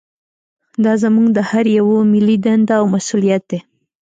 [0.83, 3.59] دا زموږ د هر یوه ملي دنده او مسوولیت دی